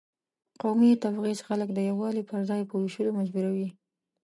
[0.61, 3.69] قومي تبعیض خلک د یووالي پر ځای په وېشلو مجبوروي.